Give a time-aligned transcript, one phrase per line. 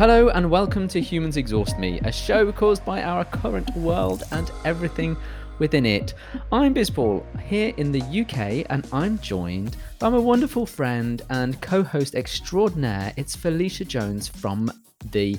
[0.00, 4.50] Hello and welcome to Humans Exhaust Me, a show caused by our current world and
[4.64, 5.14] everything
[5.58, 6.14] within it.
[6.50, 11.60] I'm Biz Paul here in the UK and I'm joined by my wonderful friend and
[11.60, 13.12] co host extraordinaire.
[13.18, 14.72] It's Felicia Jones from
[15.10, 15.36] the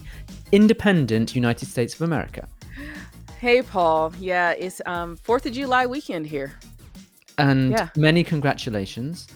[0.51, 2.47] independent United States of America.
[3.39, 4.13] Hey, Paul.
[4.19, 6.53] Yeah, it's um, 4th of July weekend here.
[7.39, 7.89] And Yeah.
[7.97, 9.27] many congratulations.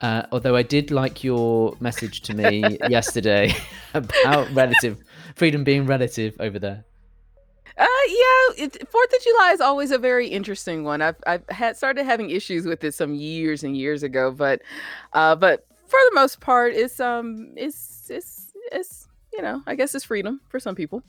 [0.00, 3.54] Uh, although I did like your message to me yesterday
[3.94, 4.98] about relative
[5.34, 6.84] freedom being relative over there.
[7.76, 11.00] Uh, yeah, it, 4th of July is always a very interesting one.
[11.00, 14.60] I've, I've had started having issues with it some years and years ago, but
[15.12, 19.94] uh, but for the most part, it's um, it's it's it's you know, I guess
[19.94, 21.02] it's freedom for some people.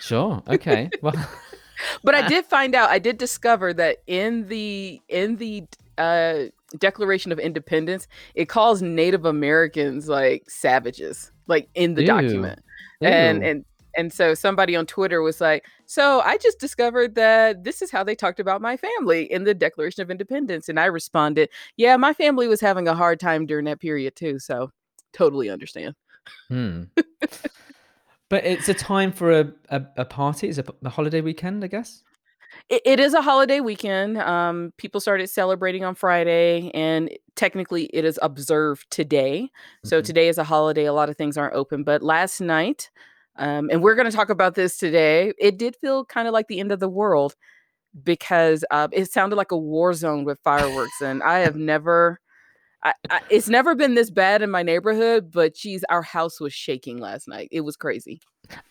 [0.00, 0.42] Sure.
[0.48, 0.90] Okay.
[1.02, 1.14] Well,
[2.04, 5.64] But I did find out, I did discover that in the in the
[5.98, 6.44] uh,
[6.78, 12.06] Declaration of Independence, it calls Native Americans like savages, like in the Ew.
[12.06, 12.60] document.
[13.00, 13.64] And and
[13.96, 18.04] and so somebody on Twitter was like, "So I just discovered that this is how
[18.04, 22.12] they talked about my family in the Declaration of Independence." And I responded, "Yeah, my
[22.12, 24.70] family was having a hard time during that period too, so
[25.12, 25.94] totally understand."
[26.48, 26.84] Hmm.
[28.28, 30.48] but it's a time for a, a, a party.
[30.48, 32.02] It's a, a holiday weekend, I guess.
[32.68, 34.18] It, it is a holiday weekend.
[34.18, 39.50] Um, people started celebrating on Friday, and technically, it is observed today.
[39.84, 40.04] So Mhm.
[40.04, 40.84] today is a holiday.
[40.84, 42.90] A lot of things aren't open, but last night,
[43.36, 45.32] um, and we're going to talk about this today.
[45.38, 47.34] It did feel kind of like the end of the world
[48.04, 52.20] because uh, it sounded like a war zone with fireworks, and I have never.
[52.84, 56.52] I, I, it's never been this bad in my neighborhood, but geez, our house was
[56.52, 57.48] shaking last night.
[57.52, 58.20] It was crazy.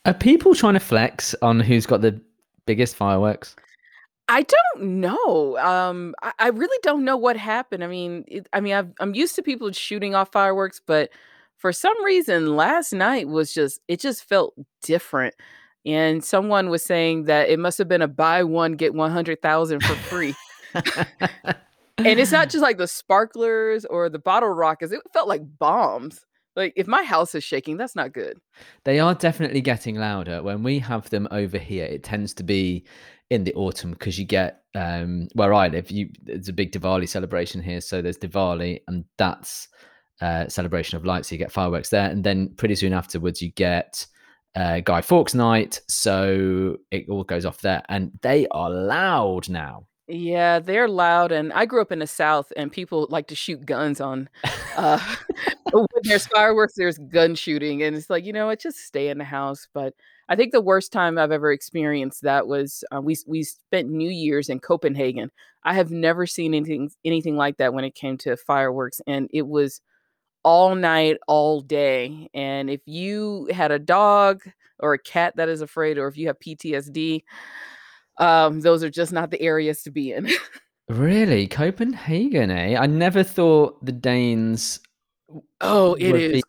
[0.05, 2.20] Are people trying to flex on who's got the
[2.66, 3.55] biggest fireworks?
[4.32, 5.58] I don't know.
[5.58, 7.84] Um, I, I really don't know what happened.
[7.84, 11.10] I mean, it, I mean, I've, I'm used to people shooting off fireworks, but
[11.58, 15.36] for some reason, last night was just it just felt different.
[15.86, 19.42] And someone was saying that it must have been a buy one get one hundred
[19.42, 20.34] thousand for free.
[20.76, 26.26] and it's not just like the sparklers or the bottle rockets; it felt like bombs.
[26.56, 28.39] Like if my house is shaking, that's not good.
[28.84, 30.44] They are definitely getting louder.
[30.44, 32.86] When we have them over here, it tends to be
[33.30, 35.90] in the autumn because you get um, where I live.
[35.90, 39.70] You there's a big Diwali celebration here, so there's Diwali, and that's
[40.20, 41.30] uh, celebration of lights.
[41.30, 44.06] So you get fireworks there, and then pretty soon afterwards, you get
[44.56, 45.80] uh, Guy Fawkes Night.
[45.88, 49.86] So it all goes off there, and they are loud now.
[50.14, 53.66] Yeah, they're loud, and I grew up in the South, and people like to shoot
[53.66, 54.27] guns on.
[54.76, 54.99] Uh,
[55.72, 59.17] when there's fireworks, there's gun shooting, and it's like you know what, just stay in
[59.20, 59.67] the house.
[59.73, 59.94] But
[60.27, 64.10] I think the worst time I've ever experienced that was uh, we we spent New
[64.10, 65.32] Year's in Copenhagen.
[65.64, 69.48] I have never seen anything anything like that when it came to fireworks, and it
[69.48, 69.80] was
[70.43, 72.30] all night, all day.
[72.33, 74.43] And if you had a dog
[74.80, 77.23] or a cat that is afraid, or if you have PTSD,
[78.21, 80.30] um, those are just not the areas to be in.
[80.89, 82.52] Really, Copenhagen?
[82.52, 82.76] Eh?
[82.77, 84.82] I never thought the Danes.
[85.61, 86.45] Oh, it is it.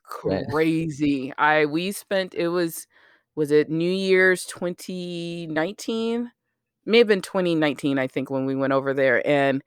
[0.50, 1.32] crazy.
[1.38, 2.88] I we spent it was
[3.36, 6.32] was it New Year's 2019?
[6.84, 9.24] May have been 2019, I think, when we went over there.
[9.24, 9.62] And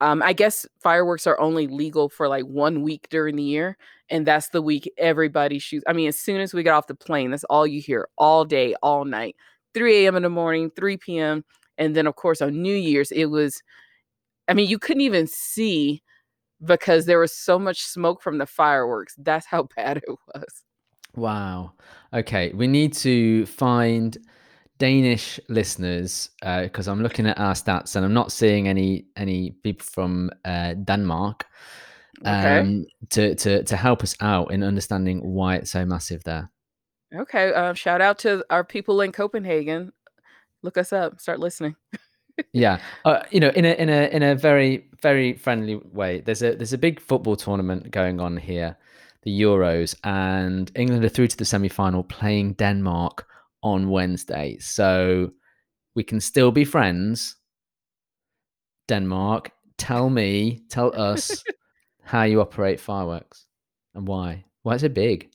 [0.00, 3.76] um, I guess fireworks are only legal for like one week during the year.
[4.08, 5.84] And that's the week everybody shoots.
[5.86, 8.46] I mean, as soon as we get off the plane, that's all you hear all
[8.46, 9.36] day, all night.
[9.74, 10.16] 3 a.m.
[10.16, 11.44] in the morning, 3 p.m.
[11.78, 13.62] And then of course on New Year's, it was
[14.48, 16.02] I mean, you couldn't even see
[16.64, 19.14] because there was so much smoke from the fireworks.
[19.18, 20.64] That's how bad it was.
[21.16, 21.72] Wow.
[22.12, 24.16] Okay, we need to find
[24.78, 29.86] Danish listeners because I'm looking at our stats and I'm not seeing any any people
[29.90, 31.44] from uh, Denmark
[32.26, 32.60] Okay.
[32.60, 36.50] um, to to to help us out in understanding why it's so massive there.
[37.14, 37.52] Okay.
[37.52, 39.92] Uh, shout out to our people in Copenhagen.
[40.62, 41.20] Look us up.
[41.20, 41.76] Start listening.
[42.52, 46.20] Yeah, uh, you know, in a in a in a very very friendly way.
[46.20, 48.76] There's a there's a big football tournament going on here,
[49.22, 53.26] the Euros, and England are through to the semi final playing Denmark
[53.62, 54.56] on Wednesday.
[54.60, 55.32] So
[55.94, 57.36] we can still be friends.
[58.86, 61.44] Denmark, tell me, tell us
[62.02, 63.46] how you operate fireworks
[63.94, 64.44] and why.
[64.62, 65.30] Why is it big?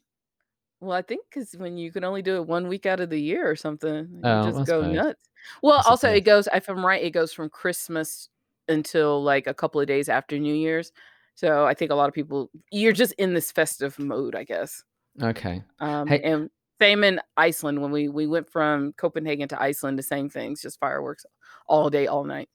[0.84, 3.20] Well, I think because when you can only do it one week out of the
[3.20, 5.30] year or something, you Oh, just go nuts.
[5.62, 8.28] Well, I also it goes, if I'm right, it goes from Christmas
[8.68, 10.92] until like a couple of days after New Year's.
[11.36, 14.84] So I think a lot of people, you're just in this festive mode, I guess.
[15.22, 15.64] Okay.
[15.80, 16.50] Um, Hey, and
[16.82, 20.80] same in Iceland when we we went from Copenhagen to Iceland, the same things, just
[20.80, 21.26] fireworks
[21.68, 22.50] all day, all night.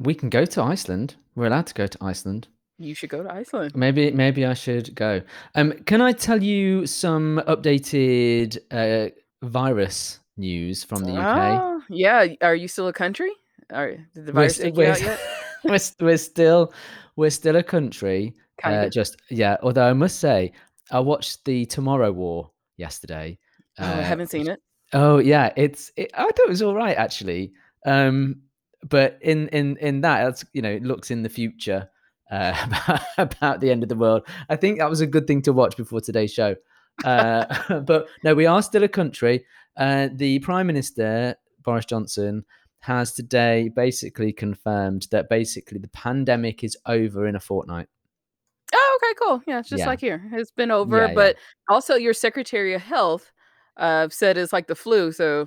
[0.00, 1.14] we can go to Iceland.
[1.36, 2.48] We're allowed to go to Iceland.
[2.78, 3.76] You should go to Iceland.
[3.76, 5.22] Maybe maybe I should go.
[5.54, 9.10] Um, can I tell you some updated uh,
[9.46, 11.60] virus news from the UK?
[11.62, 12.26] Oh, yeah.
[12.42, 13.30] Are you still a country?
[13.72, 15.20] Are did the We're virus you we're, out yet?
[15.64, 16.72] we're, st- we're still
[17.16, 18.34] we're still a country.
[18.62, 19.56] Uh, just yeah.
[19.62, 20.52] Although I must say,
[20.90, 23.38] I watched the Tomorrow War yesterday.
[23.78, 24.60] Oh, I Uh, haven't seen it.
[24.92, 27.52] oh yeah, it's it, I thought it was all right actually.
[27.86, 28.42] Um,
[28.88, 31.88] but in in in that, that's you know, it looks in the future
[32.30, 34.22] uh, about, about the end of the world.
[34.48, 36.56] I think that was a good thing to watch before today's show.
[37.04, 37.44] Uh,
[37.86, 39.44] but no, we are still a country.
[39.76, 42.44] Uh, the Prime Minister Boris Johnson
[42.80, 47.88] has today basically confirmed that basically the pandemic is over in a fortnight.
[48.74, 49.42] Oh, okay, cool.
[49.46, 49.86] Yeah, it's just Yeah.
[49.86, 50.22] like here.
[50.32, 51.14] It's been over, Yeah, yeah.
[51.14, 51.36] but
[51.68, 53.32] also your Secretary of Health
[53.76, 55.12] uh, said it's like the flu.
[55.12, 55.46] So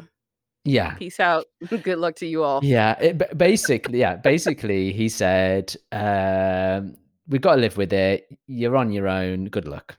[0.69, 1.45] Yeah, peace out.
[1.69, 2.59] Good luck to you all.
[2.63, 2.99] yeah.
[2.99, 4.15] It, basically, yeah.
[4.17, 6.95] Basically, he said, um,
[7.27, 8.27] "We've got to live with it.
[8.47, 9.45] You're on your own.
[9.45, 9.97] Good luck."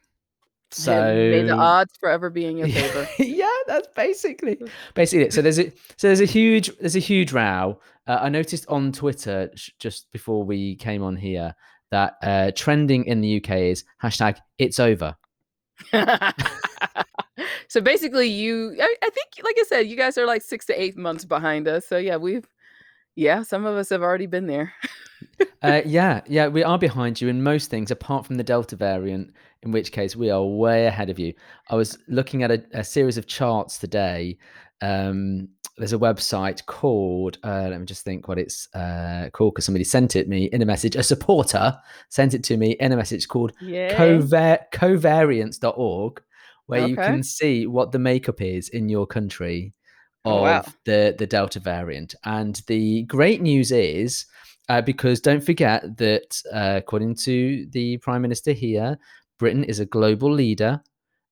[0.71, 3.09] So And may the odds forever be in your Yeah, favor.
[3.23, 4.59] yeah, that's basically
[4.95, 5.33] basically it.
[5.33, 7.81] So there's a so there's a huge there's a huge row.
[8.07, 11.55] Uh, I noticed on Twitter sh- just before we came on here
[11.91, 15.17] that uh, trending in the UK is hashtag It's over.
[17.69, 20.81] So basically, you, I, I think, like I said, you guys are like six to
[20.81, 21.87] eight months behind us.
[21.87, 22.49] So yeah, we've,
[23.15, 24.73] yeah, some of us have already been there.
[25.63, 29.33] Uh, yeah, yeah, we are behind you in most things, apart from the Delta variant,
[29.63, 31.33] in which case we are way ahead of you.
[31.69, 34.39] I was looking at a, a series of charts today.
[34.81, 39.65] Um, there's a website called, uh, let me just think what it's uh, called because
[39.65, 40.95] somebody sent it me in a message.
[40.95, 41.77] A supporter
[42.09, 43.97] sent it to me in a message called Yeah.
[43.97, 46.23] covar- covariants.org,
[46.69, 49.73] where you can see what the makeup is in your country
[50.25, 50.65] of Oh, wow.
[50.85, 52.15] the, the Delta variant.
[52.25, 54.27] And the great news is,
[54.69, 58.99] uh, because don't forget that uh, according to the Prime Minister here,
[59.39, 60.83] Britain is a global leader.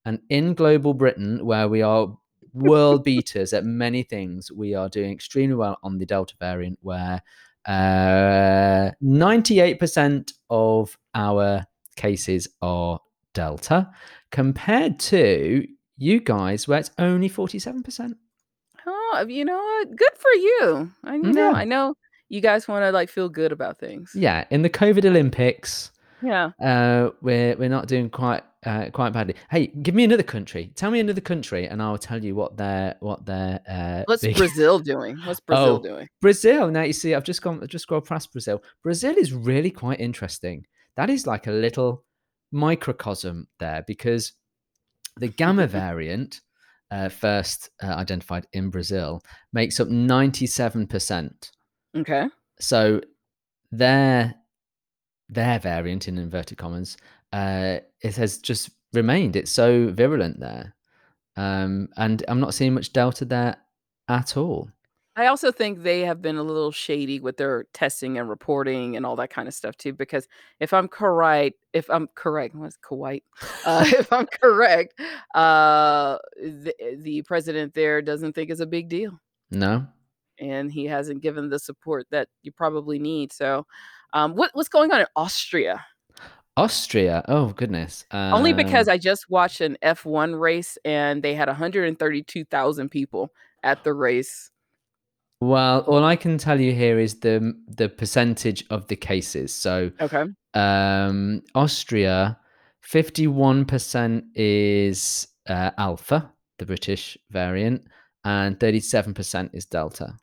[0.06, 2.16] And in global Britain, where we are
[2.54, 7.20] world beaters at many things, we are doing extremely well on the Delta variant, where
[7.66, 11.66] uh, 98% of our
[11.96, 13.00] cases are
[13.40, 13.90] Delta,
[14.32, 15.66] compared to
[15.98, 18.14] you guys, where it's only 47%.
[18.86, 19.96] Oh, you know what?
[19.96, 20.90] Good for you.
[21.04, 21.52] I, know, Yeah.
[21.54, 21.94] I know
[22.28, 24.12] you guys want to like feel good about things.
[24.14, 25.90] Yeah, in the COVID Olympics,
[26.22, 26.50] Yeah.
[26.62, 29.34] uh, we're we're not doing quite uh, quite badly.
[29.50, 30.72] Hey, give me another country.
[30.74, 34.36] Tell me another country, and I'll tell you what their what their uh, What's big-
[34.36, 35.16] Brazil doing?
[35.24, 35.88] What's Brazil Oh.
[35.88, 36.08] doing?
[36.20, 36.70] Brazil.
[36.70, 38.62] Now you see, I've just gone, I've just scrolled past Brazil.
[38.82, 40.64] Brazil is really quite interesting.
[40.96, 42.04] That is like a little
[42.56, 44.32] microcosm there because
[45.16, 46.40] the gamma variant,
[46.90, 49.22] uh, first uh, identified in Brazil,
[49.52, 51.52] makes up ninety-seven percent.
[51.96, 52.26] Okay.
[52.58, 53.00] So
[53.70, 54.34] their
[55.28, 56.96] their variant in inverted commas,
[57.32, 59.36] uh, it has just remained.
[59.36, 60.74] It's so virulent there,
[61.36, 63.56] um, and I'm not seeing much delta there
[64.08, 64.70] at all.
[65.18, 69.06] I also think they have been a little shady with their testing and reporting and
[69.06, 69.94] all that kind of stuff too.
[69.94, 70.28] Because
[70.60, 73.22] if I'm correct, if I'm correct, what's Kuwait?
[73.64, 75.00] Uh, if I'm correct,
[75.34, 79.18] uh, the, the president there doesn't think it's a big deal,
[79.50, 79.86] No.
[80.38, 83.32] and he hasn't given the support that you probably need.
[83.32, 83.66] So,
[84.12, 85.84] um, what what's going on in Austria?
[86.58, 87.22] Austria.
[87.28, 88.06] Oh goodness.
[88.12, 93.30] Only because Um, I just watched an F1 race and they had 132,000 people
[93.62, 94.50] at the race.
[95.40, 99.52] Well, all I can tell you here is the the percentage of the cases.
[99.52, 100.24] So Okay.
[100.54, 102.38] um, Austria,
[102.80, 107.86] fifty-one percent is uh, Alpha, the British variant,
[108.24, 110.14] and thirty-seven percent is Delta.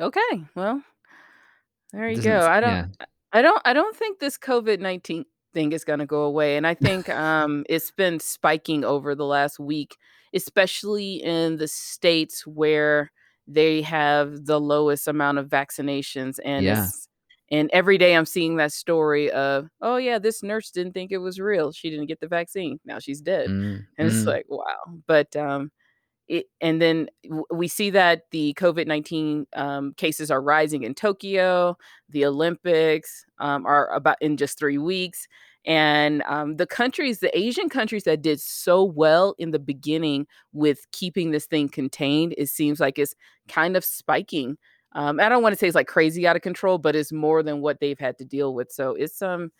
[0.00, 0.44] Okay.
[0.54, 0.82] Well,
[1.92, 2.46] there you go.
[2.46, 2.86] I don't yeah.
[3.32, 5.24] I don't I don't think this COVID-19
[5.54, 9.24] thing is going to go away and I think um it's been spiking over the
[9.24, 9.96] last week,
[10.34, 13.10] especially in the states where
[13.48, 16.84] they have the lowest amount of vaccinations and Yeah.
[16.84, 17.08] it's
[17.50, 21.18] and every day I'm seeing that story of, oh yeah, this nurse didn't think it
[21.18, 21.72] was real.
[21.72, 22.78] She didn't get the vaccine.
[22.84, 23.48] Now she's dead.
[23.48, 24.26] Mm, And it's mm.
[24.26, 25.00] like, wow.
[25.06, 25.70] But um
[26.28, 27.08] it, and then
[27.50, 31.76] we see that the COVID 19 um, cases are rising in Tokyo.
[32.10, 35.26] The Olympics um, are about in just three weeks.
[35.68, 40.90] And um, the countries, the Asian countries that did so well in the beginning with
[40.92, 43.14] keeping this thing contained, it seems like it's
[43.48, 44.56] kind of spiking.
[44.94, 47.42] Um, I don't want to say it's like crazy out of control, but it's more
[47.42, 48.72] than what they've had to deal with.
[48.72, 49.50] So it's um,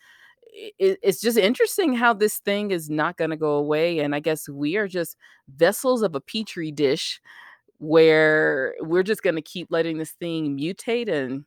[0.51, 4.19] it, it's just interesting how this thing is not going to go away and i
[4.19, 5.15] guess we are just
[5.55, 7.21] vessels of a petri dish
[7.77, 11.45] where we're just going to keep letting this thing mutate and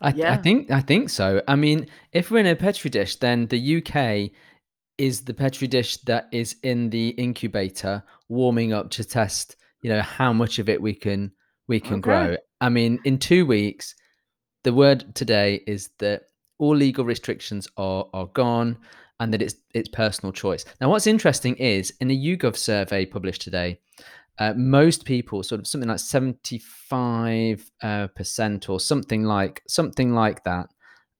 [0.00, 0.32] I, yeah.
[0.32, 1.42] I think I think so.
[1.46, 4.30] I mean, if we're in a petri dish, then the UK
[4.98, 10.02] is the petri dish that is in the incubator warming up to test, you know,
[10.02, 11.32] how much of it we can
[11.68, 12.00] we can okay.
[12.00, 12.36] grow.
[12.60, 13.94] I mean, in two weeks,
[14.64, 16.22] the word today is that
[16.58, 18.78] all legal restrictions are are gone
[19.20, 20.64] and that it's it's personal choice.
[20.80, 23.78] Now, what's interesting is in a YouGov survey published today,
[24.38, 30.14] uh, most people, sort of something like seventy five uh, percent or something like something
[30.14, 30.68] like that.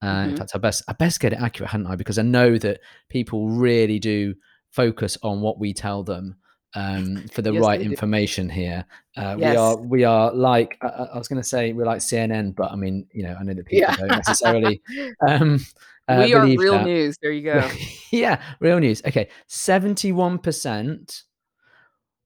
[0.01, 0.31] Uh, mm-hmm.
[0.31, 1.97] In fact, I best I best get it accurate, hadn't I?
[1.97, 4.35] Because I know that people really do
[4.71, 6.37] focus on what we tell them
[6.75, 8.85] um, for the yes, right information here.
[9.17, 9.51] Uh, yes.
[9.51, 12.73] We are we are like uh, I was going to say we're like CNN, but
[12.73, 13.97] I mean you know I know that people yeah.
[13.97, 14.83] don't necessarily.
[15.27, 15.61] Um,
[16.09, 16.85] uh, we are real that.
[16.85, 17.17] news.
[17.23, 17.71] There you go.
[18.11, 19.03] yeah, real news.
[19.07, 21.23] Okay, seventy-one percent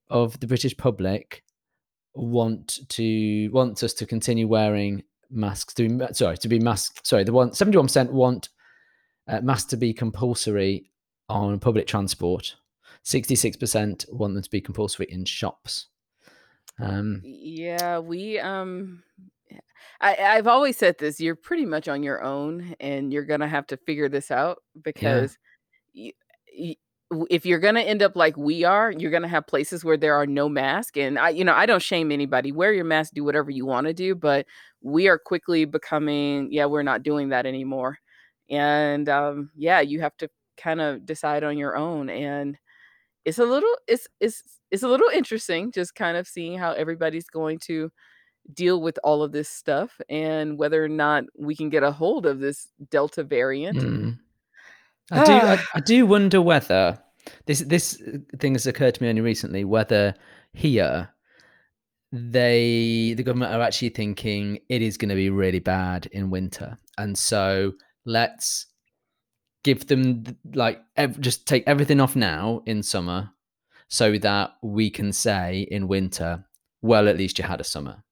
[0.08, 1.42] of the British public
[2.14, 5.74] want to wants us to continue wearing masks.
[5.74, 7.04] To sorry to be mask.
[7.04, 8.48] Sorry, the one seventy-one percent want
[9.28, 10.90] uh, masks to be compulsory
[11.28, 12.54] on public transport
[13.06, 15.86] 66% want them to be compulsory in shops.
[16.80, 19.02] Um, yeah, we um
[20.00, 23.66] I, I've always said this, you're pretty much on your own and you're gonna have
[23.68, 25.38] to figure this out because
[25.94, 26.10] yeah.
[26.52, 26.74] you,
[27.30, 30.26] if you're gonna end up like we are, you're gonna have places where there are
[30.26, 30.98] no masks.
[30.98, 32.52] And I, you know, I don't shame anybody.
[32.52, 34.46] Wear your mask, do whatever you want to do, but
[34.82, 37.98] we are quickly becoming, yeah, we're not doing that anymore.
[38.50, 42.10] And um, yeah, you have to kind of decide on your own.
[42.10, 42.58] And
[43.24, 47.28] it's a little it's it's it's a little interesting just kind of seeing how everybody's
[47.28, 47.90] going to
[48.54, 52.24] deal with all of this stuff and whether or not we can get a hold
[52.24, 54.18] of this delta variant mm.
[55.10, 55.64] I do I, ah.
[55.74, 56.98] I, do wonder whether
[57.46, 60.14] this this uh, thing has occurred to me only recently whether
[60.52, 61.10] here
[62.12, 66.78] they the government are actually thinking it is going to be really bad in winter.
[66.98, 68.66] And so let's
[69.64, 73.30] give them like ev- just take everything off now in summer
[73.88, 76.44] so that we can say in winter
[76.82, 78.02] well at least you had a summer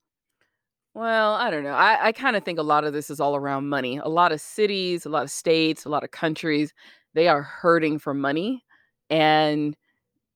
[0.94, 3.36] well i don't know i, I kind of think a lot of this is all
[3.36, 6.72] around money a lot of cities a lot of states a lot of countries
[7.14, 8.64] they are hurting for money
[9.10, 9.76] and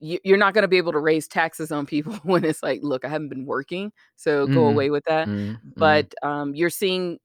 [0.01, 3.05] you're not going to be able to raise taxes on people when it's like look
[3.05, 6.15] i haven't been working so go mm, away with that mm, but.
[6.23, 7.19] Um, you're seeing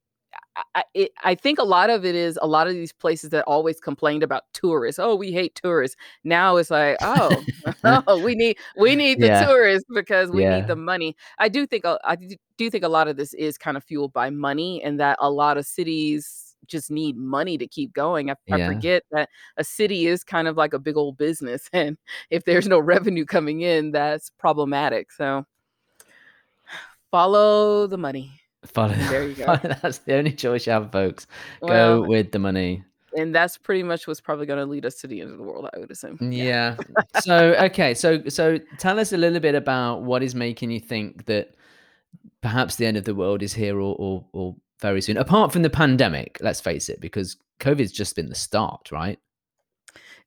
[0.76, 3.44] I, it, I think a lot of it is a lot of these places that
[3.46, 5.00] always complained about tourists.
[5.00, 5.98] Oh, we hate tourists.
[6.24, 7.44] Now it's like, oh,
[7.84, 9.46] oh we need we need the yeah.
[9.46, 10.58] tourists because we yeah.
[10.58, 11.16] need the money.
[11.38, 12.18] I do think I
[12.58, 15.30] do think a lot of this is kind of fueled by money, and that a
[15.30, 18.30] lot of cities just need money to keep going.
[18.30, 18.56] I, yeah.
[18.56, 21.98] I forget that a city is kind of like a big old business, and
[22.30, 25.12] if there's no revenue coming in, that's problematic.
[25.12, 25.46] So
[27.12, 28.32] follow the money.
[28.66, 28.94] Follow.
[28.94, 29.58] There you go.
[29.82, 31.28] that's the only choice you have, folks.
[31.62, 32.86] Well, go with the money.
[33.16, 35.44] And that's pretty much what's probably going to lead us to the end of the
[35.44, 36.18] world, I would assume.
[36.22, 36.76] Yeah.
[36.78, 37.04] yeah.
[37.22, 41.26] so okay, so so tell us a little bit about what is making you think
[41.26, 41.56] that
[42.42, 45.18] perhaps the end of the world is here or or, or very soon.
[45.18, 49.20] Apart from the pandemic, let's face it, because COVID's just been the start, right?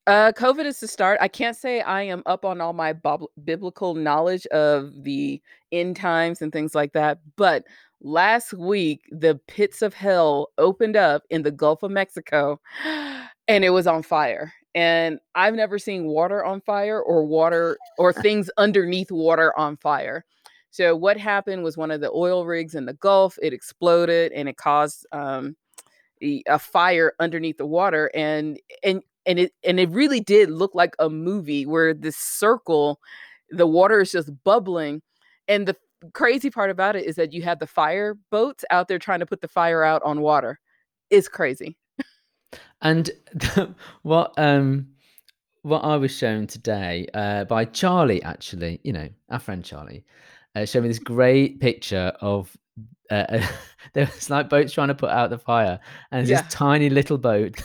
[0.07, 1.19] Uh, COVID is the start.
[1.21, 5.97] I can't say I am up on all my bob- biblical knowledge of the end
[5.97, 7.65] times and things like that, but
[8.01, 12.61] last week the pits of hell opened up in the Gulf of Mexico
[13.49, 14.53] and it was on fire.
[14.75, 20.25] And I've never seen water on fire or water or things underneath water on fire.
[20.71, 24.49] So what happened was one of the oil rigs in the Gulf, it exploded and
[24.49, 25.57] it caused um,
[26.23, 30.95] a fire underneath the water and and and it and it really did look like
[30.99, 33.01] a movie where this circle
[33.51, 35.03] the water is just bubbling
[35.49, 35.77] and the
[36.13, 39.27] crazy part about it is that you have the fire boats out there trying to
[39.27, 40.59] put the fire out on water.
[41.11, 41.77] It's crazy.
[42.83, 43.11] and
[44.03, 44.89] what um
[45.63, 50.05] what I was shown today uh, by Charlie, actually, you know, our friend Charlie,
[50.55, 52.57] uh, showed me this great picture of
[53.11, 53.45] uh,
[53.95, 55.81] there was like boats trying to put out the fire,
[56.13, 56.43] and yeah.
[56.43, 57.57] this tiny little boat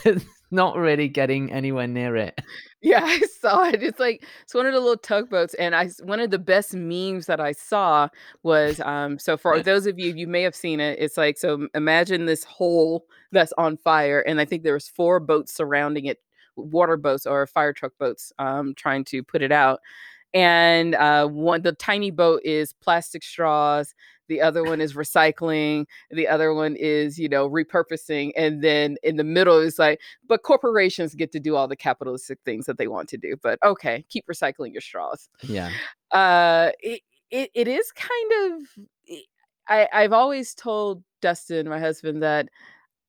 [0.50, 2.40] not really getting anywhere near it.
[2.82, 3.82] Yeah, I saw it.
[3.82, 7.26] It's like it's one of the little tugboats, and I one of the best memes
[7.26, 8.08] that I saw
[8.42, 9.18] was um.
[9.18, 12.44] So for those of you you may have seen it, it's like so imagine this
[12.44, 16.18] hole that's on fire, and I think there was four boats surrounding it,
[16.56, 19.80] water boats or fire truck boats, um, trying to put it out,
[20.34, 23.94] and uh, one the tiny boat is plastic straws
[24.28, 29.16] the other one is recycling the other one is you know repurposing and then in
[29.16, 32.88] the middle is like but corporations get to do all the capitalistic things that they
[32.88, 35.28] want to do but okay keep recycling your straws.
[35.42, 35.70] Yeah.
[36.10, 37.00] Uh it,
[37.30, 38.84] it, it is kind of
[39.68, 42.48] I I've always told Dustin, my husband, that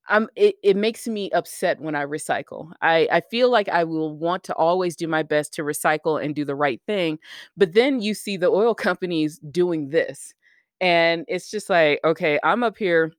[0.10, 2.72] I'm it it makes me upset when I recycle.
[2.82, 6.36] I I feel like I will want to always do my best to recycle and
[6.36, 7.20] do the right thing,
[7.58, 10.34] but then you see the oil companies doing this,
[10.82, 13.14] and it's just like, "Okay, I'm up here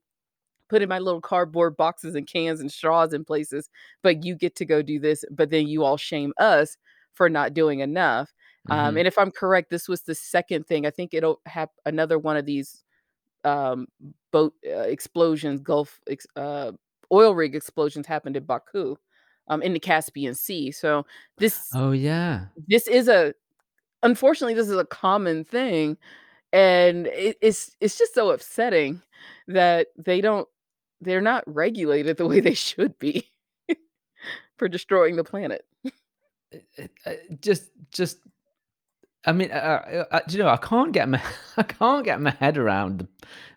[0.69, 3.69] putting my little cardboard boxes and cans and straws in places,
[4.03, 6.77] but you get to go do this, but then you all shame us
[7.13, 8.33] for not doing enough."
[8.69, 8.99] Um, Mhm.
[8.99, 10.85] and if I'm correct, this was the second thing.
[10.87, 12.83] I think it'll have another one of these
[13.45, 13.87] um,
[14.31, 16.71] boat uh, explosions, Gulf ex- uh,
[17.11, 18.95] oil rig explosions happened in Baku,
[19.49, 20.71] um, in the Caspian Sea.
[20.71, 21.05] So
[21.37, 22.47] this Oh, yeah.
[22.67, 23.33] this is a
[24.03, 25.97] unfortunately this is a common thing,
[26.55, 29.01] and it, it's it's just so upsetting
[29.47, 30.47] that they don't
[31.01, 33.29] they're not regulated the way they should be
[34.57, 35.65] for destroying the planet.
[37.41, 38.19] Just just
[39.25, 41.21] I mean, you know, I can't get my
[41.57, 43.07] I can't get my head around the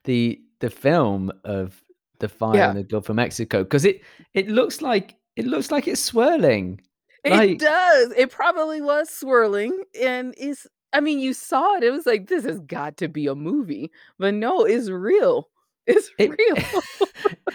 [0.05, 1.85] the the film of
[2.19, 4.03] the fire in the Gulf of Mexico because it
[4.35, 6.81] it looks like it looks like it's swirling.
[7.23, 8.13] it Like, does.
[8.17, 10.67] It probably was swirling, and it's.
[10.93, 11.85] I mean, you saw it.
[11.85, 15.49] It was like this has got to be a movie, but no, it's real.
[15.91, 16.83] It's it real.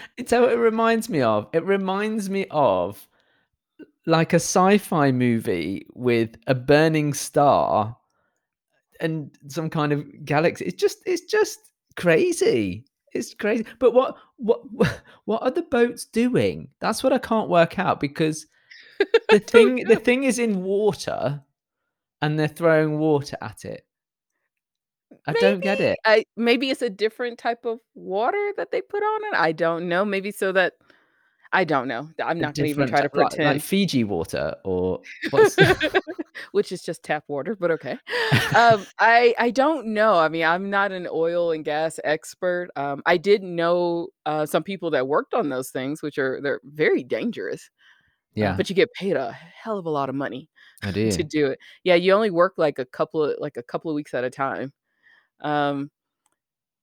[0.17, 1.47] it's how it reminds me of.
[1.53, 3.07] It reminds me of,
[4.07, 7.95] like, a sci-fi movie with a burning star
[8.99, 10.65] and some kind of galaxy.
[10.65, 11.59] It's just it's just
[11.95, 12.85] crazy.
[13.13, 13.65] It's crazy.
[13.77, 14.61] But what what
[15.25, 16.69] what are the boats doing?
[16.79, 18.47] That's what I can't work out because
[19.29, 21.39] the thing the thing is in water
[22.23, 23.85] and they're throwing water at it.
[25.27, 25.99] I don't get it.
[26.05, 29.37] I maybe it's a different type of water that they put on it.
[29.37, 30.05] I don't know.
[30.05, 30.73] Maybe so that
[31.51, 32.09] I don't know.
[32.23, 33.63] I'm not gonna even try to like like pretend.
[33.63, 35.57] Fiji water or what's
[36.51, 37.97] Which is just tap water, but okay.
[38.55, 40.15] Um, I I don't know.
[40.15, 42.69] I mean, I'm not an oil and gas expert.
[42.75, 46.61] Um, I did know uh, some people that worked on those things, which are they're
[46.63, 47.69] very dangerous.
[48.35, 50.49] Uh, Yeah, but you get paid a hell of a lot of money
[50.83, 51.47] I to do.
[51.51, 51.59] it.
[51.83, 54.29] Yeah, you only work like a couple of like a couple of weeks at a
[54.29, 54.73] time.
[55.41, 55.91] Um,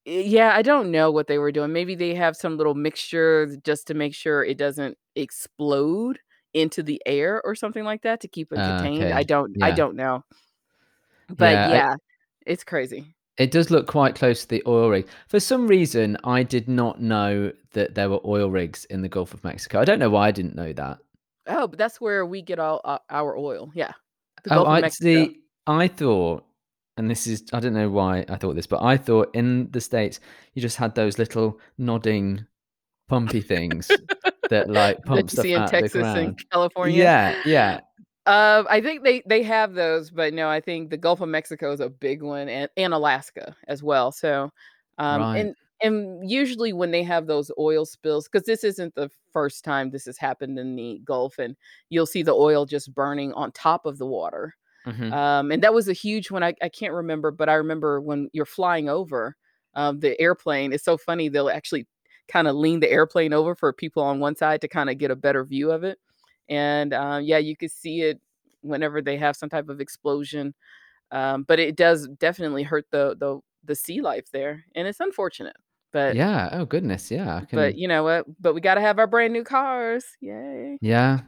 [0.05, 1.71] yeah, I don't know what they were doing.
[1.73, 6.19] Maybe they have some little mixture just to make sure it doesn't explode
[6.53, 9.11] into the air or something like that to keep it Ah, contained.
[9.11, 9.27] I okay.
[9.27, 10.23] don't I don't know.
[11.29, 11.95] But Yeah, yeah,
[12.45, 13.15] it's crazy.
[13.37, 15.07] It does look quite close to the oil rig.
[15.27, 19.33] For some reason, I did not know that there were oil rigs in the Gulf
[19.33, 19.79] of Mexico.
[19.79, 20.99] I don't know why I didn't know that.
[21.47, 23.71] Oh, but that's where we get all uh, our oil.
[23.73, 23.91] Yeah.
[24.43, 25.25] The Oh, Gulf of I Mexico.
[25.25, 25.37] see.
[25.67, 26.45] I thought,
[26.97, 29.81] and this is, I don't know why I thought this, but I thought in the
[29.81, 30.19] States,
[30.53, 32.45] you just had those little nodding,
[33.09, 33.89] pumpy things
[34.49, 36.49] that like That pump you see in out of the Texas and.
[36.51, 36.97] California.
[36.97, 37.79] Yeah, yeah,
[38.25, 41.71] Uh, I think they they have those, but no, I think the Gulf of Mexico
[41.71, 44.11] is a big one, and and Alaska as well.
[44.11, 44.49] So,
[44.97, 45.37] um, right.
[45.39, 49.89] and and usually when they have those oil spills, because this isn't the first time
[49.91, 51.55] this has happened in the Gulf, and
[51.89, 54.55] you'll see the oil just burning on top of the water.
[54.85, 56.43] hmm Um, and that was a huge one.
[56.43, 59.35] I, I can't remember, but I remember when you're flying over
[59.75, 60.73] um, the airplane.
[60.73, 61.29] It's so funny.
[61.29, 61.87] They'll actually
[62.27, 65.11] kind of lean the airplane over for people on one side to kind of get
[65.11, 65.99] a better view of it.
[66.49, 68.21] And uh, yeah, you could see it
[68.61, 70.53] whenever they have some type of explosion.
[71.11, 75.57] Um, but it does definitely hurt the the the sea life there, and it's unfortunate.
[75.91, 76.49] But Yeah.
[76.51, 77.09] Oh goodness.
[77.11, 77.37] Yeah.
[77.37, 77.77] I but can.
[77.77, 78.25] you know what?
[78.39, 80.05] But we got to have our brand new cars.
[80.21, 80.77] Yay!
[80.81, 81.21] Yeah.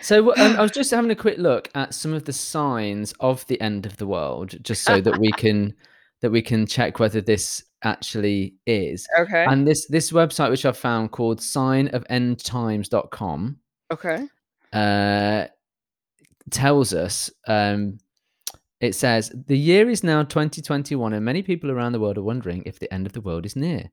[0.00, 3.46] So, um, I was just having a quick look at some of the signs of
[3.46, 5.74] the end of the world, just so that we can
[6.22, 9.06] that we can check whether this actually is.
[9.18, 9.44] okay.
[9.44, 13.58] And this this website which I've found called signofendtimes.com
[13.92, 14.26] Okay.
[14.72, 15.44] uh,
[16.50, 17.98] tells us um,
[18.80, 22.62] it says the year is now 2021 and many people around the world are wondering
[22.64, 23.90] if the end of the world is near.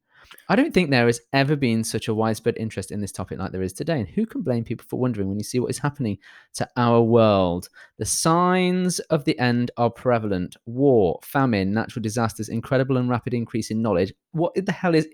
[0.50, 3.52] I don't think there has ever been such a widespread interest in this topic like
[3.52, 4.00] there is today.
[4.00, 6.18] And who can blame people for wondering when you see what is happening
[6.56, 7.70] to our world?
[7.98, 13.72] The signs of the end are prevalent war, famine, natural disasters, incredible and rapid increase
[13.72, 14.14] in knowledge.
[14.32, 15.08] What the hell is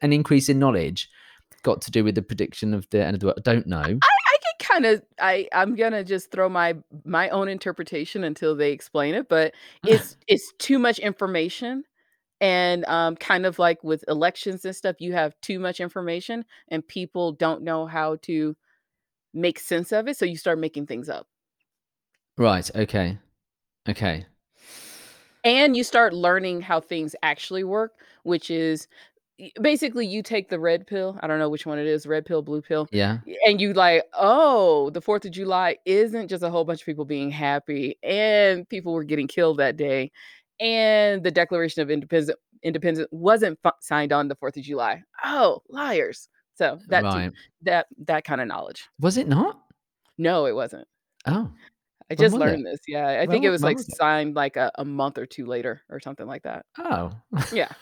[0.00, 1.10] an increase in knowledge
[1.62, 3.38] got to do with the prediction of the end of the world?
[3.46, 3.98] I don't know.
[4.02, 4.21] I
[4.62, 9.28] kind of I I'm gonna just throw my my own interpretation until they explain it,
[9.28, 9.54] but
[9.86, 11.84] it's it's too much information
[12.40, 16.86] and um kind of like with elections and stuff, you have too much information and
[16.86, 18.56] people don't know how to
[19.34, 21.26] make sense of it, so you start making things up.
[22.36, 22.70] right.
[22.74, 23.18] Okay.
[23.88, 24.26] Okay.
[25.44, 28.86] And you start learning how things actually work, which is
[29.60, 31.18] basically you take the red pill.
[31.22, 33.18] I don't know which one it is, red pill, blue pill, Yeah.
[33.46, 37.04] and you like, oh, the 4th of July isn't just a whole bunch of people
[37.04, 40.10] being happy and people were getting killed that day.
[40.60, 42.30] and the Declaration of Independence
[42.62, 45.02] Independence wasn't f- signed on the Fourth of July.
[45.24, 46.28] Oh, liars!
[46.54, 47.30] So that Right.
[47.30, 48.84] too, that that kind of knowledge.
[49.00, 49.60] Was it not?
[50.18, 50.86] No, it wasn't.
[51.26, 51.50] Oh,
[52.08, 52.38] I just was it?
[52.38, 52.78] learned this.
[52.86, 53.96] Yeah, I When think it was like was it?
[53.96, 56.64] signed like a, a month or two later or something like that.
[56.78, 57.10] oh.
[57.52, 57.72] Yeah.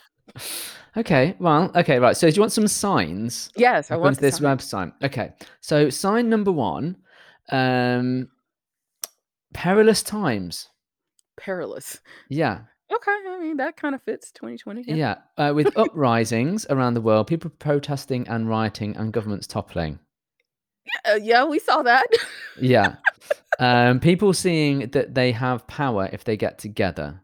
[0.97, 1.37] Okay.
[1.39, 1.71] Well.
[1.75, 1.99] Okay.
[1.99, 2.17] Right.
[2.17, 3.51] So, do you want some signs?
[3.57, 4.45] Yes, I want this sign.
[4.57, 4.93] website.
[5.03, 5.33] Okay.
[5.61, 6.97] So, sign number one.
[7.51, 8.29] Um,
[9.53, 10.69] perilous times.
[11.37, 12.01] Perilous.
[12.29, 12.61] Yeah.
[12.93, 14.83] Okay, I mean that kind of fits 2020.
[14.87, 14.95] Yeah.
[14.95, 15.49] Yeah.
[15.49, 20.01] Uh, with uprisings around the world, people protesting and rioting, and governments toppling.
[21.09, 22.07] Uh, yeah, we saw that.
[22.61, 22.97] Yeah.
[23.61, 27.23] um, people seeing that they have power if they get together.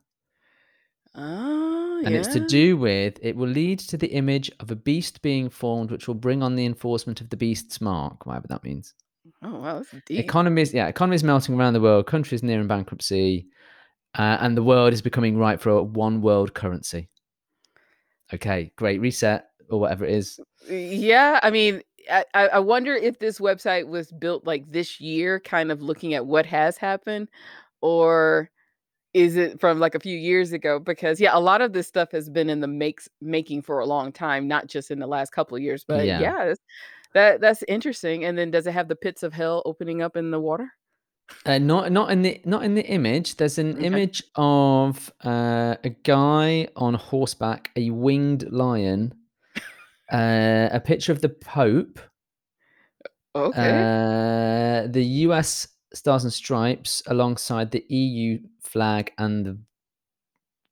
[1.15, 5.23] Oh, And it's to do with it will lead to the image of a beast
[5.23, 8.95] being formed, which will bring on the enforcement of the beast's mark, whatever that means.
[9.43, 10.27] Oh wow, that's deep.
[10.27, 13.47] Economies, yeah, economies melting around the world, countries nearing bankruptcy,
[14.19, 17.09] uh, and the world is becoming ripe for a one world currency.
[18.33, 20.41] Okay, great reset or whatever it is.
[20.69, 25.71] Yeah, I mean, I I wonder if this website was built like this year, kind
[25.71, 27.29] of looking at what has happened,
[27.81, 28.51] or
[29.15, 30.79] is it from like a few years ago?
[30.79, 33.87] Because yeah, a lot of this stuff has been in the makes making for a
[33.87, 35.85] long time, not just in the last couple of years.
[35.85, 36.21] But Yeah.
[36.21, 36.61] yeah, that's,
[37.15, 38.25] that that's interesting.
[38.25, 40.71] And then does it have the pits of hell opening up in the water?
[41.45, 43.37] Uh, not not in the not in the image.
[43.37, 43.87] There's an Okay.
[43.87, 49.13] image of uh, a guy on horseback, a winged lion,
[50.13, 51.99] uh, a picture of the Pope,
[53.35, 53.81] Okay.
[53.83, 55.69] uh, the U.S.
[55.97, 59.59] Stars and Stripes alongside the EU flag and the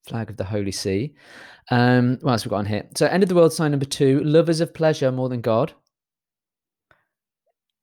[0.07, 1.15] flag of the Holy See.
[1.71, 2.87] Um, what else have we got on here?
[2.95, 5.73] So, end of the world sign number two: lovers of pleasure more than God.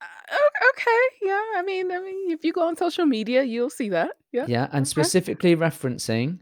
[0.02, 1.06] Uh, okay.
[1.22, 1.42] Yeah.
[1.58, 4.12] I mean, I mean, if you go on social media, you'll see that.
[4.32, 4.46] Yeah.
[4.48, 4.90] Yeah, and Okay.
[4.90, 6.40] specifically referencing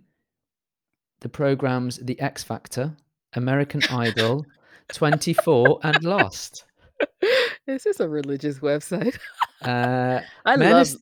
[1.22, 2.96] the programs The X Factor,
[3.34, 4.46] American Idol,
[4.94, 6.66] 24, and Lost.
[7.68, 9.18] This is a religious website.
[9.62, 10.98] Uh, I men, love is,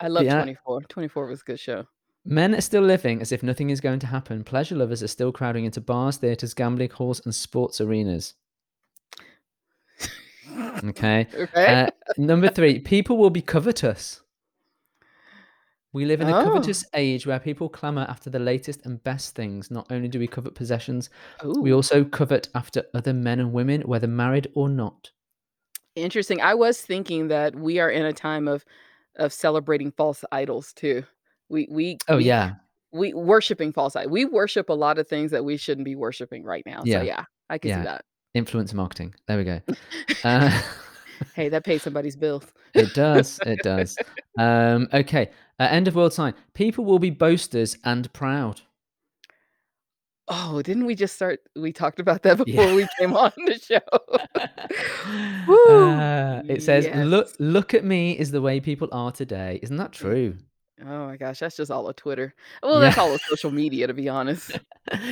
[0.00, 0.34] I love yeah.
[0.42, 0.82] 24.
[0.82, 1.84] 24 was a good show.
[2.24, 4.42] men are still living as if nothing is going to happen.
[4.44, 8.34] Pleasure lovers are still crowding into bars, theatres, gambling halls, and sports arenas.
[10.84, 11.26] Okay.
[11.34, 11.66] Okay.
[11.84, 14.20] Uh, number three, people will be covetous.
[15.92, 16.44] We live in a Oh.
[16.44, 19.70] covetous age where people clamour after the latest and best things.
[19.70, 21.10] Not only do we covet possessions,
[21.60, 25.10] we also covet after other men and women, whether married or not.
[26.02, 26.40] Interesting.
[26.40, 28.64] I was thinking that we are in a time of
[29.16, 31.04] of celebrating false idols too.
[31.48, 32.54] We we Oh we yeah,
[32.92, 34.12] we worshiping false idols.
[34.12, 36.80] We worship a lot of things that we shouldn't be worshiping right now.
[36.80, 37.02] So Yeah.
[37.02, 37.82] yeah, I can see Yeah.
[37.84, 38.04] that.
[38.36, 39.14] influencer marketing.
[39.26, 39.60] There we go.
[40.24, 40.62] Uh,
[41.34, 42.44] Hey, that pays somebody's bills.
[42.74, 43.40] it does.
[43.44, 43.96] It does.
[44.38, 45.30] Um, okay.
[45.60, 46.34] Uh, end of world sign.
[46.54, 48.60] People will be boasters and proud.
[50.30, 51.40] Oh, didn't we just start?
[51.56, 52.44] We talked about that Yeah.
[52.44, 53.80] before we came on the show.
[55.48, 55.88] Woo!
[55.90, 57.36] Uh, it says, "Look, Yes.
[57.38, 59.58] look at me," is the way people are today.
[59.62, 60.36] Isn't that true?
[60.80, 62.32] Oh my gosh, that's just all of Twitter.
[62.62, 62.80] Well, Yeah.
[62.80, 64.52] that's all of social media, to be honest.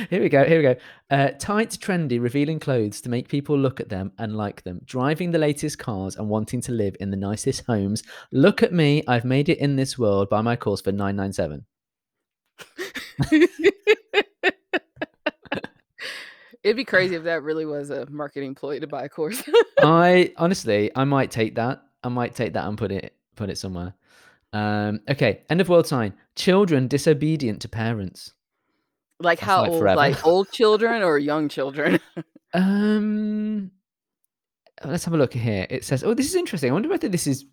[0.09, 0.45] here we go.
[0.45, 0.75] Here we go.
[1.09, 4.79] Uh, tight, trendy, revealing clothes to make people look at them and like them.
[4.85, 8.03] Driving the latest cars and wanting to live in the nicest homes.
[8.31, 9.03] Look at me.
[9.09, 10.29] I've made it in this world.
[10.29, 11.65] by my course for nine nine seven.
[16.67, 19.41] It'd be crazy if that really was a marketing ploy to buy a course.
[19.79, 21.81] I honestly, I might take that.
[22.03, 23.93] I might take that and put it put it somewhere.
[24.53, 25.43] Um, okay.
[25.49, 26.13] End of world sign.
[26.35, 28.33] Children disobedient to parents.
[29.19, 29.79] like That's how like old?
[29.79, 29.97] forever.
[29.97, 31.99] Like old children or young children?
[32.53, 33.71] Um,
[34.85, 35.67] let's have a look here.
[35.69, 36.71] It says, "Oh, this is interesting.
[36.71, 37.45] I wonder whether this is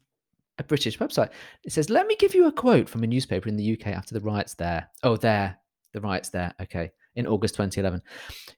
[0.59, 1.31] a British website."
[1.65, 4.15] It says, "Let me give you a quote from a newspaper in the UK after
[4.15, 4.89] the riots there.
[5.03, 5.59] Oh, there,
[5.93, 6.55] the riots there.
[6.63, 8.03] Okay, in August 2011.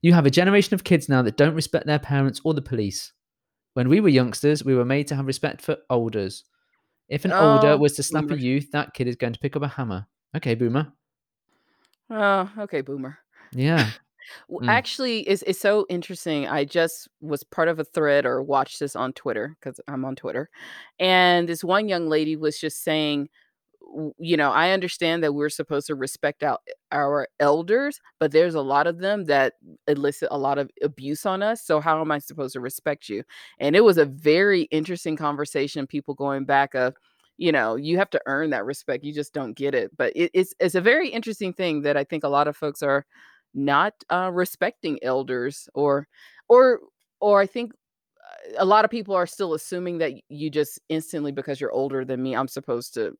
[0.03, 3.12] You have a generation of kids now that don't respect their parents or the police.
[3.75, 6.45] When we were youngsters, we were made to have respect for elders.
[7.09, 9.55] If an older Oh, was to slap a youth, that kid is going to pick
[9.55, 10.07] up a hammer.
[10.35, 10.92] Okay, boomer.
[12.11, 13.19] Oh, okay, boomer.
[13.53, 13.90] Yeah.
[14.51, 14.66] Mm.
[14.66, 16.49] Actually, it's it's so interesting.
[16.49, 20.16] I just was part of a thread or watched this on Twitter because I'm on
[20.16, 20.51] Twitter,
[20.99, 23.29] and this one young lady was just saying,
[24.18, 26.59] you know, I understand that we're supposed to respect our
[26.92, 29.55] our elders, but there's a lot of them that
[29.88, 31.64] elicit a lot of abuse on us.
[31.64, 33.22] So how am I supposed to respect you?
[33.59, 35.87] And it was a very interesting conversation.
[35.87, 36.94] People going back of,
[37.38, 39.05] you know, you have to earn that respect.
[39.05, 39.90] You just don't get it.
[39.96, 42.83] But it, it's it's a very interesting thing that I think a lot of folks
[42.83, 43.05] are
[43.55, 46.09] not uh, respecting elders or
[46.49, 46.81] or
[47.20, 51.33] or I think uh, a lot of people are still assuming that you just instantly
[51.33, 53.16] because you're older than me I'm supposed to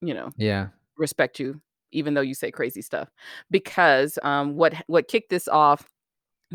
[0.00, 0.68] you know Yeah.
[0.96, 1.60] respect you
[1.92, 3.08] even though you say crazy stuff.
[3.50, 5.88] Because um, what what kicked this off,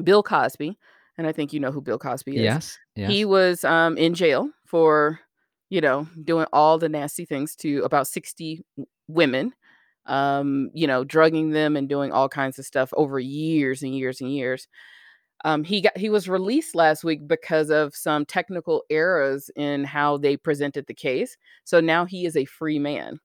[0.02, 0.78] Bill Cosby,
[1.18, 2.44] and I think you know who Bill Cosby is.
[2.44, 2.78] Yes.
[2.96, 3.12] Yes.
[3.12, 5.20] He was um, in jail for,
[5.70, 8.64] you know, doing all the nasty things to about 60
[9.08, 9.54] women,
[10.06, 14.22] um, you know, drugging them and doing all kinds of stuff over years and years
[14.22, 14.68] and years.
[15.44, 20.18] Um, he got he was released last week because of some technical errors in how
[20.18, 21.38] they presented the case.
[21.66, 23.20] So now he is a free man.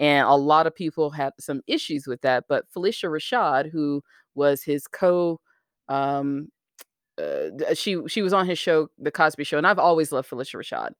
[0.00, 2.46] And a lot of people had some issues with that.
[2.48, 4.02] But Phylicia Rashad, who
[4.34, 5.40] was his co
[5.88, 6.48] um,
[7.20, 10.56] uh, she she was on his show, The Cosby Show, and I've always loved Phylicia
[10.56, 10.90] Rashad,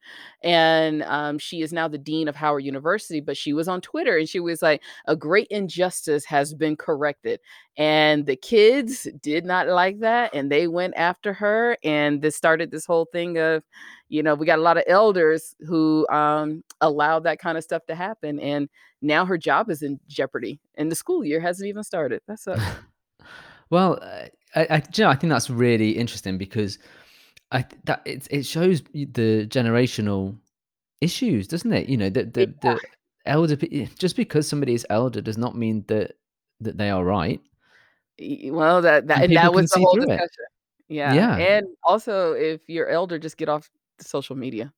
[0.42, 3.20] and um, she is now the dean of Howard University.
[3.20, 7.40] But she was on Twitter, and she was like, "A great injustice has been corrected,"
[7.76, 12.70] and the kids did not like that, and they went after her, and this started
[12.70, 13.62] this whole thing of,
[14.08, 17.86] you know, we got a lot of elders who um, allowed that kind of stuff
[17.86, 18.68] to happen, and
[19.02, 22.20] now her job is in jeopardy, and the school year hasn't even started.
[22.26, 22.60] That's a
[23.70, 26.78] Well, I, I, you know, I think that's really interesting because
[27.52, 30.36] I that it it shows the generational
[31.00, 31.88] issues, doesn't it?
[31.88, 32.80] You know, the the, the
[33.26, 36.16] elder eh, just because somebody is elder does not mean that
[36.60, 37.40] that they are right.
[38.20, 40.06] Well, that that And and that was the whole it.
[40.08, 40.44] discussion.
[40.88, 44.72] Yeah, Yeah, and also, if you're elder, just get off social media.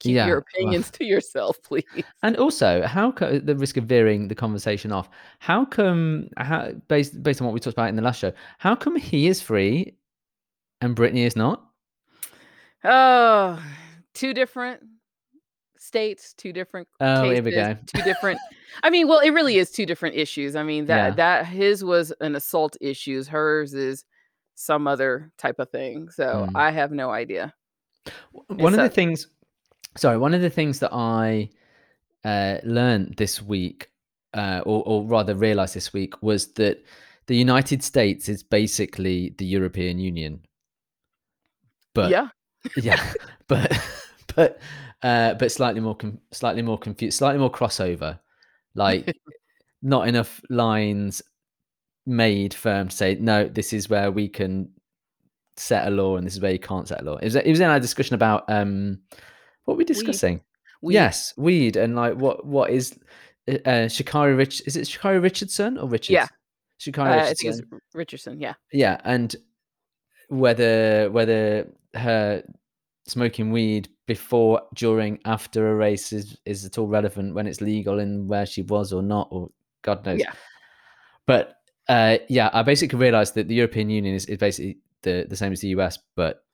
[0.00, 0.26] Keep yeah.
[0.26, 1.84] your Well, opinions to yourself, please.
[2.22, 5.08] and also, how co- the risk of veering the conversation off?
[5.38, 6.28] How come?
[6.36, 8.32] How based based on what we talked about in the last show?
[8.58, 9.96] How come he is free
[10.80, 11.62] and Britney is not?
[12.84, 13.62] Oh,
[14.14, 14.80] two different
[15.78, 17.76] states, 2 different Oh, here we go.
[17.94, 18.38] 2 different
[18.82, 20.56] I mean, well, it really is 2 different issues.
[20.56, 21.10] I mean, Yeah.
[21.10, 24.04] that that his was an assault issues, hers is
[24.56, 26.56] some other type of thing, so Mm.
[26.56, 27.54] I have no idea.
[28.48, 29.28] One of the things,
[29.96, 31.50] sorry, one of the things that I
[32.24, 33.88] uh, learned this week,
[34.34, 36.84] uh, or, or rather realized this week, was that
[37.26, 40.40] the United States is basically the European Union.
[41.94, 42.28] But Yeah.
[42.76, 43.12] yeah,
[43.48, 43.72] but
[44.34, 44.60] but
[45.02, 48.18] uh, but slightly more com- slightly more confused, slightly more crossover.
[48.74, 49.16] Like
[49.82, 51.22] not enough lines
[52.06, 53.48] made firm to say no.
[53.48, 54.68] This is where we can
[55.56, 57.16] set a law, and this is where you can't set a law.
[57.16, 58.98] It was, it was in our discussion about um,
[59.66, 60.40] what were we discussing?
[60.82, 60.94] Weed.
[60.94, 62.98] Yes, weed and like what what is
[63.48, 64.62] uh, uh Sha'Carri Rich?
[64.66, 66.10] Is it Sha'Carri Richardson or Richards?
[66.10, 66.26] Yeah.
[66.80, 67.54] Sha'Carri Uh, I Richardson.
[67.54, 68.54] think it's Richardson, yeah.
[68.72, 69.36] Yeah, and
[70.28, 72.42] whether whether her
[73.06, 77.98] smoking weed before, during, after a race is is at all relevant when it's legal
[77.98, 79.50] in where she was or not, or
[79.82, 80.20] God knows.
[80.20, 80.32] Yeah.
[81.26, 81.56] But
[81.88, 85.52] uh, yeah, I basically realised that the European Union is, is basically the the same
[85.52, 86.44] as the US, but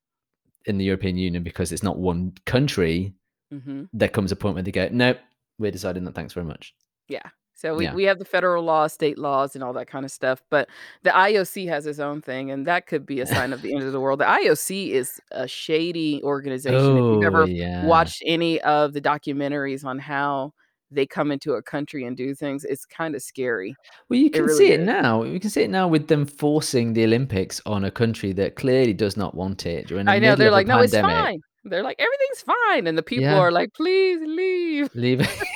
[0.66, 3.14] in the European Union because it's not one country.
[3.53, 3.88] Mhm.
[3.92, 5.18] There comes a point where they go, nope,
[5.59, 6.14] we're deciding that.
[6.14, 6.75] Thanks very much.
[7.09, 7.29] Yeah.
[7.55, 7.94] So we Yeah.
[7.94, 10.68] we have the federal law, state laws, and all that kind of stuff, but
[11.03, 13.85] the IOC has its own thing, and that could be a sign of the end
[13.85, 14.18] of the world.
[14.20, 16.81] The IOC is a shady organization.
[16.81, 17.87] If you've Oh ever yeah.
[17.87, 20.55] watched any of the documentaries on how
[20.95, 23.79] they come into a country and do things, it's kinda scary.
[24.09, 24.81] Well, you It can really see it is.
[24.81, 25.23] now.
[25.23, 28.93] You can see it now with them forcing the Olympics on a country that clearly
[28.93, 32.43] does not want it during I know, they're like, "No, it's fine." They're like, "Everything's
[32.43, 33.39] fine," and the people Yeah.
[33.39, 35.21] are like, "Please leave." Leave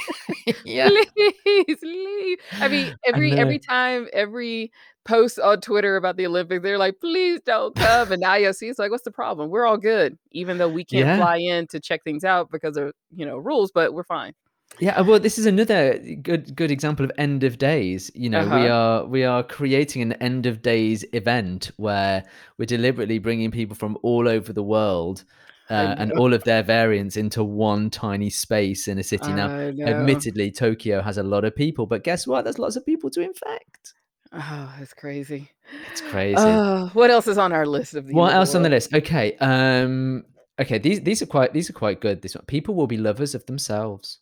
[0.65, 0.91] Yeah.
[1.17, 2.39] Please leave.
[2.61, 3.37] I mean, every know.
[3.37, 4.71] every time, every
[5.05, 8.79] post on Twitter about the Olympics, they're like, "Please don't come," and the IOC is
[8.79, 9.51] like, "What's the problem?
[9.51, 11.15] We're all good, even though we can't Yeah.
[11.15, 14.35] fly in to check things out because of, you know, rules, but we're fine."
[14.79, 18.11] Yeah, well, this is another good good example of end of days.
[18.15, 18.69] You know, we Uh-huh.
[18.69, 22.25] are we are creating an end of days event where
[22.59, 25.25] we're deliberately bringing people from all over the world
[25.71, 29.33] uh, and all of their variants into one tiny space in a city.
[29.33, 29.49] Now,
[29.87, 32.45] admittedly, Tokyo has a lot of people, but guess what?
[32.45, 33.95] There's lots of people to infect.
[34.33, 35.51] Oh, it's crazy.
[35.91, 36.35] It's crazy.
[36.37, 38.93] Oh, what else is on our list of What else on the list?
[38.93, 40.25] Okay, um,
[40.61, 40.79] okay.
[40.79, 42.21] These these are quite these are quite good.
[42.21, 44.19] This one, people will be lovers of themselves.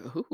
[0.00, 0.24] Ooh.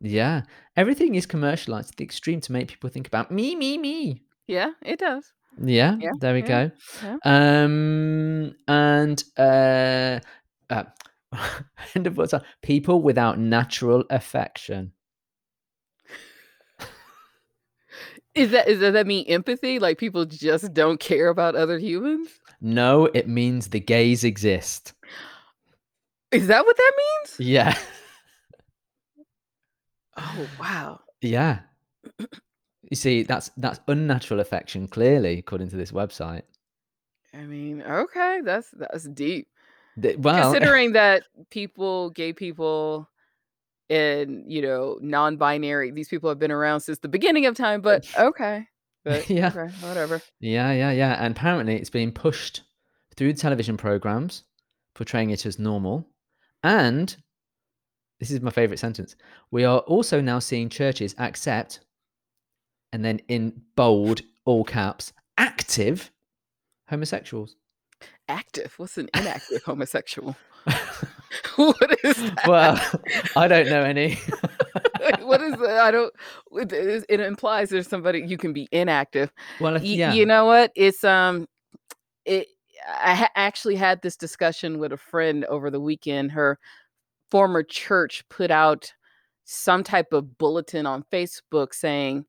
[0.00, 0.42] Yeah,
[0.76, 4.22] everything is commercialized to the extreme to make people think about me, me, me.
[4.46, 5.32] Yeah, it does.
[5.62, 6.70] Yeah, Yeah, there we yeah, go.
[7.02, 7.16] yeah.
[7.24, 10.20] Um, and uh,
[10.68, 10.84] uh
[11.94, 12.44] end of what's that?
[12.62, 14.92] People without natural affection.
[18.34, 19.78] Is that is does that mean empathy?
[19.78, 22.28] Like, people just don't care about other humans?
[22.60, 24.92] No, it means the gays exist.
[26.32, 27.36] Is that what that means?
[27.48, 27.78] Yeah,
[30.16, 31.00] Oh, wow.
[31.20, 31.60] yeah.
[32.90, 36.42] You see, that's that's unnatural affection, clearly, according to this website.
[37.34, 39.48] I mean, okay, that's that's deep.
[39.96, 43.08] The- well, Considering that people, gay people
[43.90, 48.06] and, you know, non-binary, these people have been around since the beginning of time, but
[48.18, 48.66] okay.
[49.04, 49.48] But Yeah.
[49.54, 50.20] okay, whatever.
[50.40, 52.62] Yeah, yeah, yeah, and apparently it's being pushed
[53.16, 54.44] through television programs,
[54.94, 56.08] portraying it as normal,
[56.62, 57.16] and
[58.18, 59.16] this is my favorite sentence,
[59.50, 61.80] we are also now seeing churches accept
[62.92, 66.10] and then in bold, all caps, active
[66.88, 67.56] homosexuals.
[68.28, 68.74] Active?
[68.76, 70.36] What's an inactive homosexual?
[71.56, 72.46] What is that?
[72.46, 72.80] Well,
[73.36, 74.18] I don't know any.
[75.20, 75.78] What is that?
[75.78, 76.12] I don't
[77.08, 79.32] it implies there's somebody you can be inactive.
[79.60, 80.12] Well, yeah.
[80.12, 80.72] you know what?
[80.74, 81.46] It's, um,
[82.24, 82.48] it
[82.88, 86.32] I ha actually had this discussion with a friend over the weekend.
[86.32, 86.58] Her
[87.30, 88.92] former church put out
[89.44, 92.24] some type of bulletin on Facebook saying,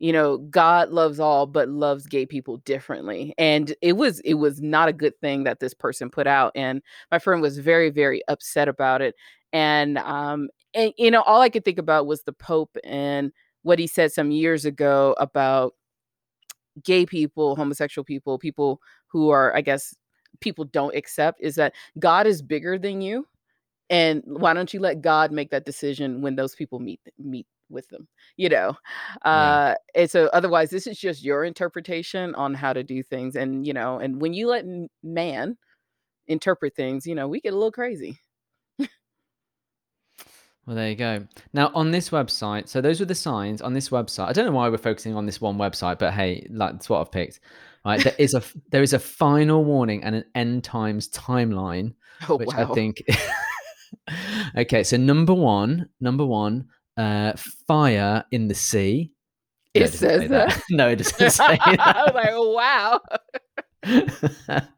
[0.00, 4.60] you know, "God loves all, but loves gay people differently," and it was it was
[4.62, 8.22] not a good thing that this person put out, and my friend was very, very
[8.28, 9.14] upset about it,
[9.52, 13.78] and, um, and, you know, all I could think about was the Pope and what
[13.78, 15.74] he said some years ago about
[16.84, 19.94] gay people, homosexual people, people who are, I guess,
[20.40, 23.26] people don't accept, is that God is bigger than you,
[23.90, 27.88] and why don't you let God make that decision when those people meet meet with
[27.88, 28.76] them, you know?
[29.24, 29.30] Yeah.
[29.30, 33.66] Uh, and so otherwise, this is just your interpretation on how to do things, and,
[33.66, 34.64] you know, and when you let
[35.02, 35.56] man
[36.26, 38.18] interpret things, you know, we get a little crazy.
[40.68, 41.26] Well, there you go.
[41.54, 44.28] Now, on this website, so those were the signs on this website.
[44.28, 47.00] I don't know why we're focusing on this one website, but hey, like, that's what
[47.00, 47.40] I've picked.
[47.86, 51.94] Right, there is a there is a final warning and an end times timeline,
[52.28, 53.02] Oh, which I think
[54.56, 57.32] Okay, so number 1 number 1, uh,
[57.66, 59.12] fire in the sea.
[59.74, 60.48] No, It say says that.
[60.50, 60.62] that?
[60.70, 61.80] No, it doesn't say that.
[61.80, 62.34] I was like,
[63.94, 64.64] "Wow."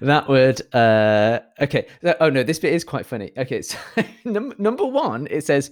[0.00, 1.86] That would, uh okay.
[2.20, 3.30] Oh, no, this bit is quite funny.
[3.36, 3.78] Okay, so
[4.24, 5.70] num number 1, it says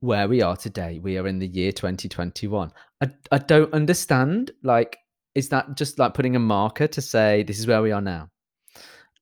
[0.00, 2.70] where we are today, we are in the year 2021.
[3.02, 4.98] I I don't understand, like,
[5.34, 8.28] is that just like putting a marker to say this is where we are now?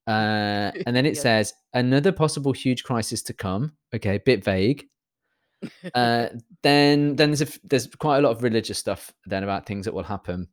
[0.09, 3.73] Uh, and then it says another possible huge crisis to come.
[3.93, 4.87] Okay, a bit vague.
[5.93, 6.27] Uh,
[6.63, 9.93] then then there's a there's quite a lot of religious stuff then about things that
[9.93, 10.47] will happen.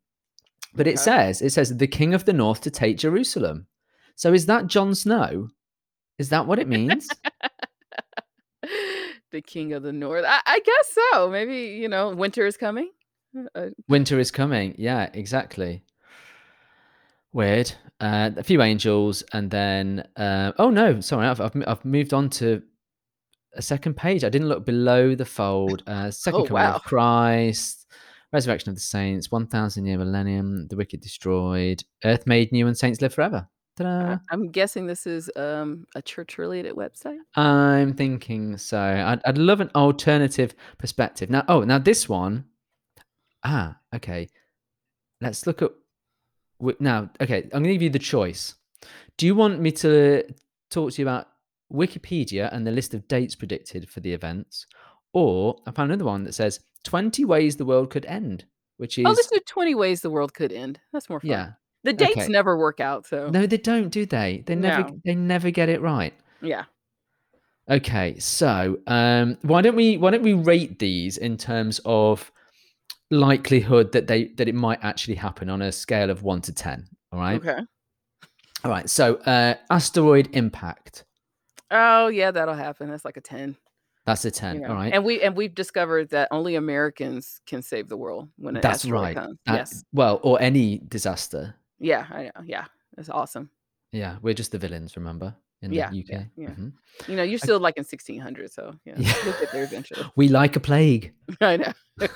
[0.75, 1.03] But it Okay.
[1.03, 3.67] says it says the king of the north to take Jerusalem.
[4.15, 5.49] So is that Jon Snow?
[6.19, 7.09] Is that what it means?
[9.33, 10.25] The king of the north.
[10.27, 11.29] I I guess so.
[11.31, 12.91] Maybe, you know, winter is coming?
[13.37, 14.75] Uh, uh Winter is coming.
[14.79, 15.83] Yeah, exactly.
[17.37, 17.71] Weird.
[18.01, 22.31] Uh, a few angels and then, uh oh, no, sorry, I've I've I've moved on
[22.31, 22.63] to
[23.55, 24.25] a second page.
[24.25, 25.83] I didn't look below the fold.
[25.87, 26.77] Uh, second Oh, coming wow.
[26.77, 27.87] of Christ,
[28.33, 33.03] resurrection of the saints, 1,000 year millennium, the wicked destroyed, earth made new and saints
[33.03, 33.47] live forever.
[33.77, 34.17] Ta-da.
[34.31, 37.19] I'm guessing this is, um, a church-related website?
[37.35, 38.81] I'm thinking so.
[38.81, 41.29] I'd I'd love an alternative perspective.
[41.29, 42.47] Now oh, now this one
[43.45, 44.29] ah, okay.
[45.21, 45.73] Let's look at
[46.81, 48.55] now, okay, I'm gonna give you the choice.
[49.17, 50.23] Do you want me to
[50.71, 51.29] talk to you about
[51.73, 54.67] Wikipedia and the list of dates predicted for the events?
[55.13, 58.45] Or I found another one that says 20 ways the world could end,
[58.77, 59.07] which is.
[59.07, 60.79] Oh, let's is 20 ways the world could end.
[60.93, 61.31] That's more fun.
[61.31, 61.53] Yeah.
[61.85, 62.29] The dates Okay.
[62.29, 64.43] never work out, so No, they don't, do they?
[64.47, 65.01] They never No.
[65.05, 66.13] they never get it right.
[66.43, 66.65] Yeah.
[67.69, 72.31] Okay, so, um, why don't we why don't we rate these in terms of
[73.11, 76.87] likelihood that they that it might actually happen on a scale of 1 to 10,
[77.13, 77.41] alright?
[77.41, 77.61] Okay.
[78.65, 81.05] Alright, so, uh, asteroid impact.
[81.71, 82.89] Oh, yeah, that'll happen.
[82.91, 83.57] That's like a 10.
[84.07, 84.69] That's a You 10, know?
[84.69, 84.93] alright.
[84.93, 88.85] And we and we've discovered that only Americans can save the world when an That's
[88.85, 89.17] asteroid right.
[89.17, 89.39] comes.
[89.47, 89.85] That Yes.
[89.93, 91.55] well, or any disaster.
[91.79, 92.65] Yeah, I know, yeah.
[92.97, 93.51] That's awesome.
[93.93, 96.27] Yeah, we're just the villains, remember, in the Yeah, yeah, UK?
[96.37, 96.51] yeah.
[96.51, 96.73] Mhm.
[97.09, 99.15] You know, you're still, like, in 1600, so, yeah, Yeah.
[99.25, 100.03] you'll get there eventually.
[100.17, 101.13] We like a plague.
[101.41, 101.73] I know.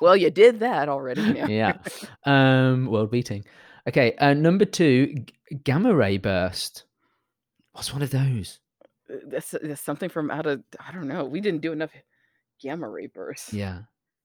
[0.00, 1.46] Well, you did that already, yeah.
[1.46, 1.76] Yeah.
[2.24, 3.44] Um, world beating.
[3.88, 5.26] Okay, uh, number 2, g
[5.64, 6.84] gamma ray burst.
[7.72, 8.60] What's one of those?
[9.10, 11.24] Uh, that's that's something from out of I don't know.
[11.24, 11.90] We didn't do enough
[12.62, 13.52] gamma ray bursts.
[13.52, 13.80] Yeah.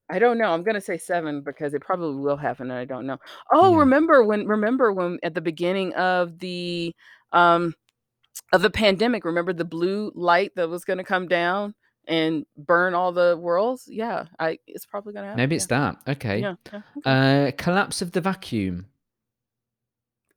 [0.09, 0.51] I don't know.
[0.53, 3.17] I'm gonna say 7 because it probably will happen, and I don't know.
[3.51, 3.79] Oh, Yeah.
[3.79, 6.93] remember when remember when at the beginning of the,
[7.31, 7.73] um,
[8.53, 11.73] of the pandemic, remember the blue light that was gonna come down
[12.07, 13.87] and burn all the worlds?
[13.87, 15.57] Yeah, I it's probably gonna happen, Maybe yeah.
[15.57, 15.97] it's that.
[16.07, 16.39] Okay.
[16.39, 17.47] Yeah, yeah, okay.
[17.47, 18.87] Uh, collapse of the vacuum.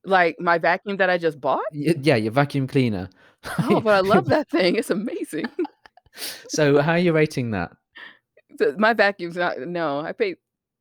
[0.05, 1.65] Like, my vacuum that I just bought?
[1.73, 3.11] Y yeah, your vacuum cleaner.
[3.59, 4.77] Oh, but I love that thing.
[4.77, 5.47] It's amazing.
[6.49, 7.71] So, how are you rating that?
[8.77, 10.37] My vacuum's not no, I paid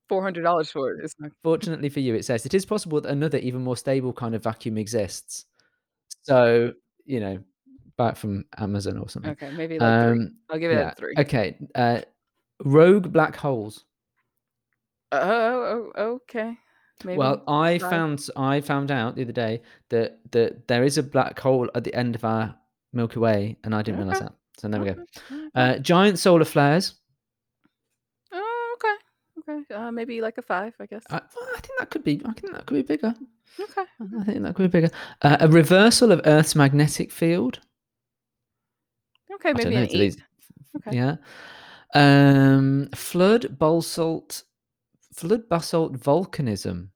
[0.09, 1.03] $400 for it.
[1.03, 4.13] It's not Fortunately for you, it says, "It is possible that another even more stable
[4.13, 5.45] kind of vacuum exists."
[6.23, 6.73] So,
[7.05, 7.39] you know,
[7.97, 9.31] buy it from Amazon or something.
[9.31, 10.11] Okay, maybe like three.
[10.11, 10.91] Um, I'll give it yeah.
[10.91, 11.15] a three.
[11.17, 11.57] Okay.
[11.75, 12.01] Uh,
[12.63, 13.83] rogue black holes.
[15.11, 16.57] Oh, oh, okay.
[17.03, 17.17] Maybe.
[17.17, 17.89] Well, I five.
[17.89, 21.83] found I found out the other day that that there is a black hole at
[21.83, 22.55] the end of our
[22.93, 24.33] Milky Way, and I didn't realize that.
[24.57, 24.91] So there we go.
[24.91, 25.49] Okay, okay.
[25.53, 26.95] Uh, giant solar flares.
[28.31, 29.53] oh, okay.
[29.53, 29.75] Okay.
[29.75, 31.03] Uh, maybe like a five, I guess.
[31.09, 32.21] I, well, I think that could be.
[32.25, 33.13] I think that could be bigger.
[33.59, 33.85] okay.
[34.19, 34.93] I think that could be bigger.
[35.21, 37.59] Uh, a reversal of Earth's magnetic field.
[39.37, 40.17] Okay, maybe know, an eight.
[40.87, 40.97] Okay.
[40.97, 41.15] Yeah.
[41.95, 44.43] Um, flood basalt,
[45.13, 46.89] flood basalt volcanism.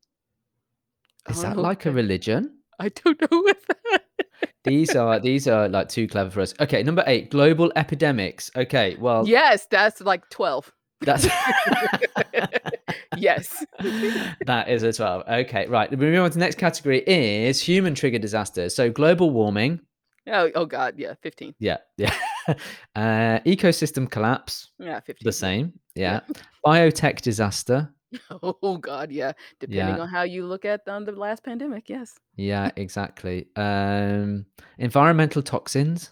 [1.29, 2.57] Is that Oh, like a religion?
[2.79, 4.03] I don't know what that.
[4.63, 6.53] These are these are like too clever for us.
[6.59, 8.51] Okay, number eight, global epidemics.
[8.55, 10.71] Okay, well yes, that's like twelve.
[11.01, 11.25] that's
[13.17, 13.65] Yes.
[14.45, 15.23] that is a twelve.
[15.27, 15.91] Okay, right.
[15.91, 18.75] Moving on to the next category is human triggered disasters.
[18.75, 19.79] So global warming.
[20.27, 21.55] Oh, oh God, yeah, fifteen.
[21.59, 22.13] Yeah, yeah.
[22.95, 24.71] uh, ecosystem collapse.
[24.79, 25.25] Yeah, fifteen.
[25.25, 25.73] The same.
[25.95, 26.21] Yeah.
[26.65, 27.89] Biotech disaster.
[28.43, 29.31] Oh God, yeah.
[29.59, 30.01] Depending Yeah.
[30.01, 32.17] on how you look at um, the last pandemic, yes.
[32.35, 33.47] Yeah, exactly.
[33.55, 34.45] Um,
[34.77, 36.11] environmental toxins.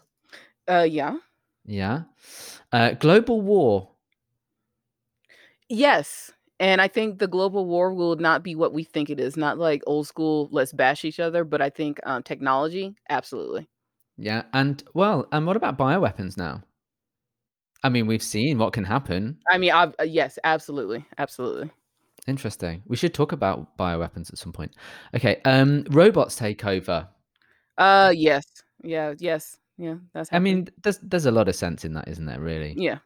[0.67, 1.17] Uh, yeah.
[1.65, 2.03] Yeah.
[2.71, 3.89] Uh, global war.
[5.67, 6.31] Yes.
[6.59, 9.37] And I think the global war will not be what we think it is.
[9.37, 13.67] Not like old school, let's bash each other, but I think um, technology, absolutely.
[14.19, 14.43] Yeah.
[14.53, 16.61] And well, and what about bioweapons now?
[17.83, 19.37] I mean, we've seen what can happen.
[19.49, 21.71] I mean, I, uh, yes, absolutely, absolutely.
[22.27, 22.83] Interesting.
[22.85, 24.75] We should talk about bioweapons at some point.
[25.15, 25.41] Okay.
[25.45, 27.07] Um, robots take over.
[27.77, 28.43] Uh, yes,
[28.83, 29.95] yeah, yes, yeah.
[30.13, 30.29] That's.
[30.33, 32.41] I mean, there's there's a lot of sense in that, isn't there?
[32.41, 32.75] Really.
[32.77, 32.97] yeah,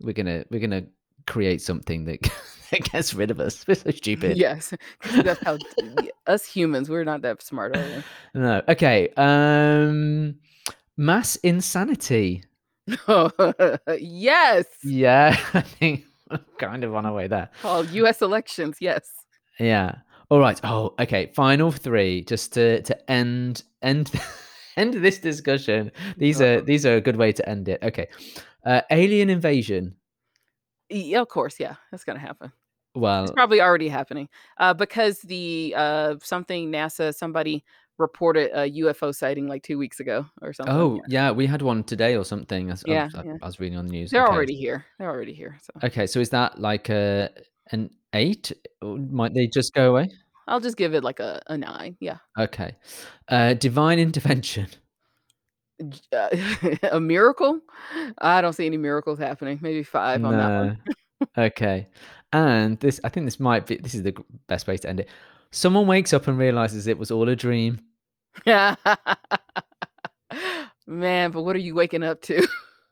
[0.00, 0.84] We're gonna we're gonna
[1.26, 2.22] create something that
[2.70, 3.64] that gets rid of us.
[3.68, 4.38] We're so stupid.
[4.38, 4.72] yes.
[5.12, 5.58] That's how
[6.26, 6.88] us humans.
[6.88, 8.02] We're not that smart, are we?
[8.40, 8.62] No.
[8.66, 9.10] Okay.
[9.18, 10.36] Um,
[10.96, 12.44] mass insanity.
[13.98, 14.66] yes.
[14.84, 16.04] Yeah, I think
[16.58, 17.50] kind of on our way there.
[17.64, 18.22] Oh, U.S.
[18.22, 18.78] elections.
[18.80, 19.08] Yes.
[19.58, 19.96] Yeah.
[20.30, 20.58] All right.
[20.64, 21.30] Oh, okay.
[21.34, 24.10] Final three, just to to end end
[24.76, 25.92] end this discussion.
[26.16, 26.64] These are Uh-huh.
[26.64, 27.82] these are a good way to end it.
[27.82, 28.08] Okay.
[28.64, 29.94] Uh, alien invasion.
[30.88, 31.60] Yeah, of course.
[31.60, 32.52] Yeah, that's gonna happen.
[32.94, 34.28] Well, It's probably already happening.
[34.58, 37.64] Uh, because the uh something NASA somebody
[38.02, 40.74] reported a UFO sighting like two weeks ago or something.
[40.74, 41.28] oh yeah.
[41.28, 42.70] yeah, we had one today or something.
[42.70, 43.36] I, Yeah, I- yeah.
[43.42, 44.10] I was reading on the news.
[44.10, 44.34] They're Okay.
[44.34, 44.84] already here.
[44.98, 45.56] They're already here.
[45.62, 47.30] So Okay, so is that like a
[47.70, 48.52] an eight?
[48.82, 50.10] Might they just go away?
[50.48, 51.96] I'll just give it like a, a nine.
[52.00, 52.18] Yeah.
[52.38, 52.76] Okay.
[53.28, 54.66] Uh, divine intervention.
[56.12, 56.28] Uh,
[56.92, 57.60] a miracle?
[58.18, 59.58] I don't see any miracles happening.
[59.62, 60.78] Maybe five on that one.
[61.38, 61.88] Okay.
[62.32, 64.14] And this, I think this might be, this is the
[64.48, 65.08] best way to end it.
[65.52, 67.78] Someone wakes up and realizes it was all a dream.
[70.86, 72.46] Man, but what are you waking up to?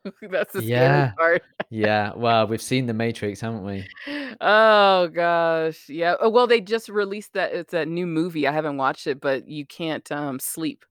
[0.22, 1.12] That's the scary Yeah.
[1.16, 1.42] part.
[1.70, 2.12] Yeah.
[2.14, 3.84] Well, we've seen The Matrix, haven't we?
[4.40, 5.88] Oh gosh.
[5.88, 6.14] Yeah.
[6.20, 8.46] Oh, well, they just released that it's that new movie.
[8.46, 10.84] I haven't watched it, but you can't um sleep.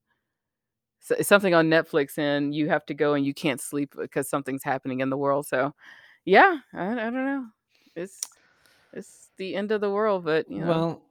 [0.99, 4.29] So it's something on Netflix and you have to go and you can't sleep because
[4.29, 5.47] something's happening in the world.
[5.47, 5.73] So
[6.25, 7.45] yeah, I, I don't know.
[7.95, 8.19] It's
[8.93, 10.67] it's the end of the world, but you know.
[10.67, 11.01] Well,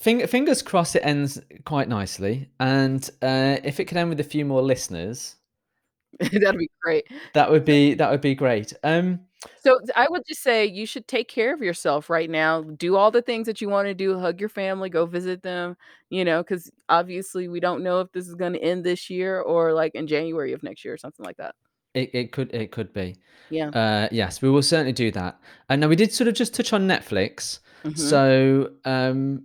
[0.00, 2.50] fingers crossed it ends quite nicely.
[2.58, 5.36] And uh, if it could end with a few more listeners,
[6.20, 7.06] that'd be great.
[7.34, 8.72] that would be that would be great.
[8.82, 9.20] Um,
[9.64, 12.62] So I would just say you should take care of yourself right now.
[12.62, 14.18] Do all the things that you want to do.
[14.18, 15.76] Hug your family, go visit them,
[16.10, 19.40] you know, because obviously we don't know if this is going to end this year
[19.40, 21.54] or like in January of next year or something like that.
[21.94, 23.16] it, it could it could be.
[23.50, 23.68] Yeah.
[23.70, 25.40] Uh, yes, we will certainly do that.
[25.68, 27.60] And now we did sort of just touch on Netflix.
[27.84, 27.98] Mhm.
[27.98, 29.44] So um,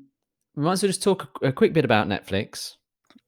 [0.56, 2.76] we might as well just talk a, a quick bit about Netflix.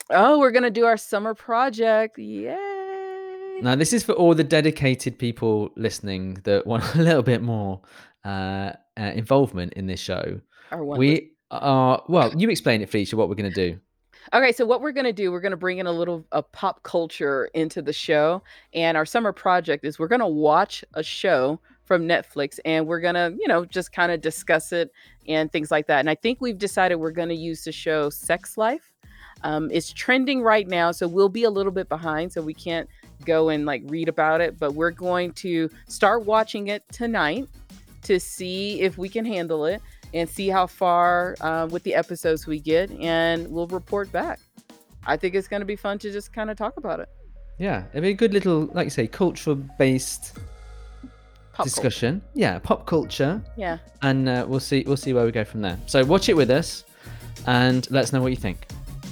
[0.09, 2.17] Oh, we're going to do our summer project.
[2.17, 3.59] Yay.
[3.61, 7.81] Now, this is for all the dedicated people listening that want a little bit more
[8.23, 10.39] uh, uh, involvement in this show.
[10.71, 13.79] We are, well, you explain it, Felicia, what we're going to do.
[14.33, 16.43] Okay, so what we're going to do, we're going to bring in a little a
[16.43, 18.43] pop culture into the show.
[18.73, 22.99] And our summer project is we're going to watch a show from Netflix and we're
[22.99, 24.91] going to, you know, just kind of discuss it
[25.27, 25.99] and things like that.
[25.99, 28.91] And I think we've decided we're going to use the show Sex Life.
[29.43, 32.89] Um, it's trending right now, so we'll be a little bit behind, so we can't
[33.23, 34.59] go and like read about it.
[34.59, 37.47] But we're going to start watching it tonight
[38.03, 39.81] to see if we can handle it
[40.13, 44.39] and see how far uh, with the episodes we get, and we'll report back.
[45.05, 47.09] I think it's going to be fun to just kind of talk about it.
[47.59, 50.37] Yeah, it'd be a good little, like you say, cultural based
[51.57, 52.21] pop discussion.
[52.21, 52.31] Culture.
[52.35, 53.41] Yeah, pop culture.
[53.57, 53.79] Yeah.
[54.01, 55.77] And uh, we'll see we'll see where we go from there.
[55.87, 56.83] So watch it with us,
[57.47, 58.67] and let us know what you think.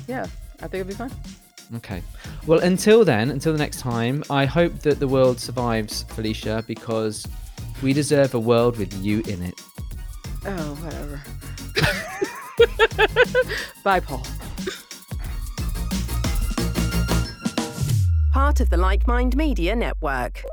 [0.07, 0.27] Yeah,
[0.61, 1.11] I think it'll be fine.
[1.77, 2.03] Okay.
[2.45, 7.25] Well, until then, until the next time, I hope that the world survives, Felicia, because
[7.81, 9.59] we deserve a world with you in it.
[10.45, 11.23] Oh, whatever.
[13.83, 14.23] Bye, Paul.
[18.31, 20.43] Part of the Like Mind Media Network.